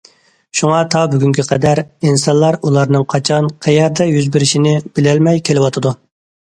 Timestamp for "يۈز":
4.17-4.35